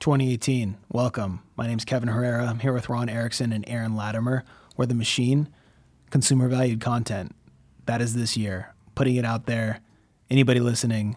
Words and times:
2018. 0.00 0.76
Welcome. 0.92 1.42
My 1.56 1.66
name's 1.66 1.84
Kevin 1.84 2.08
Herrera. 2.08 2.46
I'm 2.46 2.60
here 2.60 2.72
with 2.72 2.88
Ron 2.88 3.08
Erickson 3.08 3.52
and 3.52 3.64
Aaron 3.68 3.96
Latimer. 3.96 4.44
We're 4.76 4.86
the 4.86 4.94
machine, 4.94 5.48
consumer 6.10 6.48
valued 6.48 6.80
content. 6.80 7.34
That 7.86 8.00
is 8.00 8.14
this 8.14 8.36
year. 8.36 8.74
Putting 8.94 9.16
it 9.16 9.24
out 9.24 9.46
there. 9.46 9.80
Anybody 10.30 10.60
listening, 10.60 11.16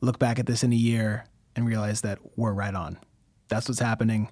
look 0.00 0.18
back 0.18 0.38
at 0.38 0.46
this 0.46 0.62
in 0.62 0.72
a 0.72 0.76
year 0.76 1.26
and 1.54 1.66
realize 1.66 2.00
that 2.00 2.18
we're 2.36 2.54
right 2.54 2.74
on. 2.74 2.98
That's 3.48 3.68
what's 3.68 3.80
happening. 3.80 4.30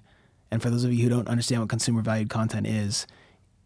And 0.49 0.63
for 0.63 0.71
those 0.71 0.83
of 0.83 0.91
you 0.91 1.03
who 1.03 1.09
don't 1.09 1.27
understand 1.27 1.61
what 1.61 1.69
consumer 1.69 2.01
valued 2.01 2.29
content 2.29 2.65
is, 2.65 3.05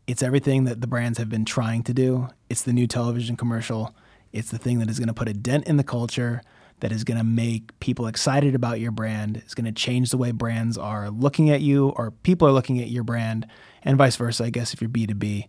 it's 0.05 0.21
everything 0.21 0.65
that 0.65 0.81
the 0.81 0.87
brands 0.87 1.17
have 1.17 1.29
been 1.29 1.45
trying 1.45 1.81
to 1.83 1.93
do. 1.93 2.27
It's 2.49 2.63
the 2.63 2.73
new 2.73 2.87
television 2.87 3.37
commercial. 3.37 3.95
It's 4.33 4.51
the 4.51 4.57
thing 4.57 4.79
that 4.79 4.89
is 4.89 4.99
going 4.99 5.07
to 5.07 5.13
put 5.13 5.29
a 5.29 5.33
dent 5.33 5.65
in 5.65 5.77
the 5.77 5.83
culture 5.83 6.41
that 6.83 6.91
is 6.91 7.03
going 7.05 7.17
to 7.17 7.23
make 7.23 7.79
people 7.79 8.05
excited 8.07 8.53
about 8.55 8.81
your 8.81 8.91
brand. 8.91 9.37
It's 9.37 9.53
going 9.53 9.63
to 9.63 9.71
change 9.71 10.11
the 10.11 10.17
way 10.17 10.31
brands 10.31 10.77
are 10.77 11.09
looking 11.09 11.49
at 11.49 11.61
you 11.61 11.93
or 11.95 12.11
people 12.11 12.45
are 12.45 12.51
looking 12.51 12.81
at 12.81 12.89
your 12.89 13.05
brand 13.05 13.47
and 13.83 13.97
vice 13.97 14.17
versa, 14.17 14.43
I 14.43 14.49
guess, 14.49 14.73
if 14.73 14.81
you're 14.81 14.89
B2B. 14.89 15.45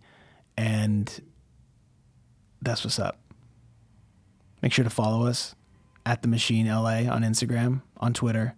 And 0.57 1.21
that's 2.63 2.85
what's 2.85 3.01
up. 3.01 3.19
Make 4.63 4.73
sure 4.73 4.85
to 4.85 4.91
follow 4.91 5.27
us 5.27 5.57
at 6.07 6.23
The 6.23 6.29
Machine 6.29 6.69
LA 6.69 7.13
on 7.13 7.25
Instagram, 7.25 7.83
on 7.97 8.15
Twitter. 8.15 8.55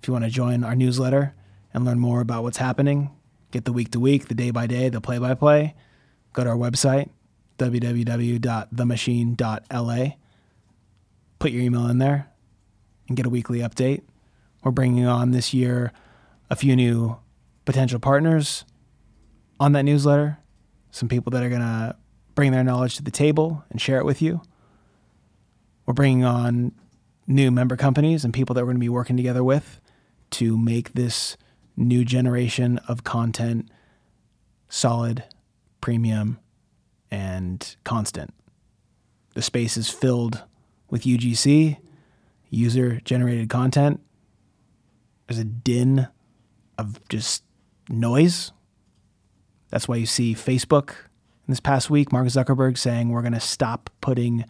If 0.00 0.08
you 0.08 0.14
want 0.14 0.24
to 0.24 0.30
join 0.30 0.64
our 0.64 0.74
newsletter 0.74 1.34
and 1.74 1.84
learn 1.84 1.98
more 1.98 2.22
about 2.22 2.42
what's 2.42 2.56
happening, 2.56 3.10
get 3.50 3.66
the 3.66 3.72
week 3.74 3.90
to 3.90 4.00
week, 4.00 4.28
the 4.28 4.34
day 4.34 4.50
by 4.50 4.66
day, 4.66 4.88
the 4.88 5.02
play 5.02 5.18
by 5.18 5.34
play, 5.34 5.74
go 6.32 6.42
to 6.42 6.48
our 6.48 6.56
website, 6.56 7.10
www.themachine.la 7.58 10.14
put 11.38 11.50
your 11.50 11.62
email 11.62 11.86
in 11.86 11.98
there 11.98 12.30
and 13.08 13.16
get 13.16 13.26
a 13.26 13.30
weekly 13.30 13.60
update. 13.60 14.02
We're 14.62 14.70
bringing 14.70 15.06
on 15.06 15.30
this 15.30 15.54
year 15.54 15.92
a 16.50 16.56
few 16.56 16.74
new 16.74 17.16
potential 17.64 18.00
partners 18.00 18.64
on 19.60 19.72
that 19.72 19.82
newsletter, 19.82 20.38
some 20.90 21.08
people 21.08 21.30
that 21.30 21.42
are 21.42 21.48
going 21.48 21.60
to 21.60 21.96
bring 22.34 22.52
their 22.52 22.64
knowledge 22.64 22.96
to 22.96 23.02
the 23.02 23.10
table 23.10 23.64
and 23.70 23.80
share 23.80 23.98
it 23.98 24.04
with 24.04 24.22
you. 24.22 24.40
We're 25.86 25.94
bringing 25.94 26.24
on 26.24 26.72
new 27.26 27.50
member 27.50 27.76
companies 27.76 28.24
and 28.24 28.32
people 28.32 28.54
that 28.54 28.62
we're 28.62 28.72
going 28.72 28.76
to 28.76 28.80
be 28.80 28.88
working 28.88 29.16
together 29.16 29.44
with 29.44 29.80
to 30.30 30.56
make 30.56 30.92
this 30.92 31.36
new 31.76 32.04
generation 32.04 32.78
of 32.88 33.04
content 33.04 33.70
solid, 34.68 35.24
premium, 35.80 36.38
and 37.10 37.76
constant. 37.84 38.34
The 39.34 39.42
space 39.42 39.76
is 39.76 39.88
filled 39.88 40.42
with 40.90 41.02
UGC, 41.02 41.78
user 42.50 43.00
generated 43.04 43.48
content, 43.48 44.00
there's 45.26 45.38
a 45.38 45.44
din 45.44 46.08
of 46.78 47.06
just 47.08 47.42
noise. 47.88 48.52
That's 49.70 49.86
why 49.86 49.96
you 49.96 50.06
see 50.06 50.34
Facebook 50.34 50.90
in 51.48 51.52
this 51.52 51.60
past 51.60 51.88
week, 51.88 52.12
Mark 52.12 52.26
Zuckerberg 52.26 52.76
saying 52.76 53.08
we're 53.08 53.22
going 53.22 53.32
to 53.32 53.40
stop 53.40 53.88
putting 54.02 54.44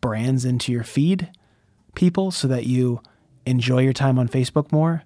brands 0.00 0.44
into 0.44 0.70
your 0.70 0.84
feed, 0.84 1.28
people, 1.96 2.30
so 2.30 2.46
that 2.46 2.66
you 2.66 3.02
enjoy 3.46 3.82
your 3.82 3.92
time 3.92 4.16
on 4.16 4.28
Facebook 4.28 4.70
more 4.70 5.02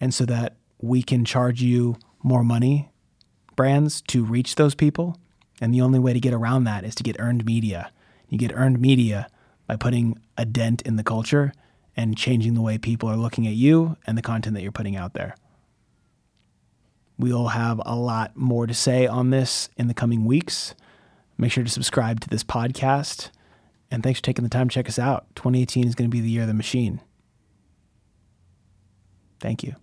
and 0.00 0.12
so 0.12 0.24
that 0.24 0.56
we 0.80 1.00
can 1.00 1.24
charge 1.24 1.62
you 1.62 1.96
more 2.24 2.42
money, 2.42 2.90
brands, 3.54 4.02
to 4.02 4.24
reach 4.24 4.56
those 4.56 4.74
people. 4.74 5.16
And 5.60 5.72
the 5.72 5.80
only 5.80 6.00
way 6.00 6.12
to 6.12 6.18
get 6.18 6.34
around 6.34 6.64
that 6.64 6.82
is 6.82 6.96
to 6.96 7.04
get 7.04 7.16
earned 7.20 7.44
media. 7.44 7.92
You 8.28 8.36
get 8.36 8.52
earned 8.52 8.80
media 8.80 9.28
by 9.66 9.76
putting 9.76 10.18
a 10.36 10.44
dent 10.44 10.82
in 10.82 10.96
the 10.96 11.04
culture 11.04 11.52
and 11.96 12.16
changing 12.16 12.54
the 12.54 12.60
way 12.60 12.78
people 12.78 13.08
are 13.08 13.16
looking 13.16 13.46
at 13.46 13.54
you 13.54 13.96
and 14.06 14.18
the 14.18 14.22
content 14.22 14.54
that 14.54 14.62
you're 14.62 14.72
putting 14.72 14.96
out 14.96 15.14
there. 15.14 15.36
We'll 17.18 17.48
have 17.48 17.80
a 17.86 17.94
lot 17.94 18.36
more 18.36 18.66
to 18.66 18.74
say 18.74 19.06
on 19.06 19.30
this 19.30 19.68
in 19.76 19.86
the 19.86 19.94
coming 19.94 20.24
weeks. 20.24 20.74
Make 21.38 21.52
sure 21.52 21.64
to 21.64 21.70
subscribe 21.70 22.20
to 22.20 22.28
this 22.28 22.42
podcast. 22.42 23.30
And 23.90 24.02
thanks 24.02 24.18
for 24.18 24.24
taking 24.24 24.42
the 24.42 24.50
time 24.50 24.68
to 24.68 24.74
check 24.74 24.88
us 24.88 24.98
out. 24.98 25.26
2018 25.36 25.86
is 25.86 25.94
going 25.94 26.10
to 26.10 26.14
be 26.14 26.20
the 26.20 26.30
year 26.30 26.42
of 26.42 26.48
the 26.48 26.54
machine. 26.54 27.00
Thank 29.38 29.62
you. 29.62 29.76